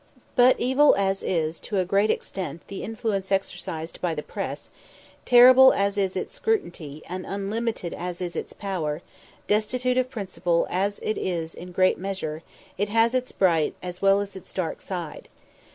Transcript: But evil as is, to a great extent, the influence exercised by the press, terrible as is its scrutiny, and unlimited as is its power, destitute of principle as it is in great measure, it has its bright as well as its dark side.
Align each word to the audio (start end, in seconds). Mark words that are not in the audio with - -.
But 0.35 0.59
evil 0.59 0.95
as 0.97 1.21
is, 1.21 1.59
to 1.59 1.77
a 1.77 1.85
great 1.85 2.09
extent, 2.09 2.67
the 2.69 2.81
influence 2.81 3.31
exercised 3.31 4.01
by 4.01 4.15
the 4.15 4.23
press, 4.23 4.71
terrible 5.25 5.73
as 5.73 5.95
is 5.95 6.15
its 6.15 6.33
scrutiny, 6.33 7.03
and 7.07 7.23
unlimited 7.23 7.93
as 7.93 8.19
is 8.19 8.35
its 8.35 8.51
power, 8.51 9.03
destitute 9.45 9.99
of 9.99 10.09
principle 10.09 10.65
as 10.71 10.97
it 11.03 11.19
is 11.19 11.53
in 11.53 11.71
great 11.71 11.99
measure, 11.99 12.41
it 12.79 12.89
has 12.89 13.13
its 13.13 13.31
bright 13.31 13.75
as 13.83 14.01
well 14.01 14.21
as 14.21 14.35
its 14.35 14.51
dark 14.55 14.81
side. 14.81 15.29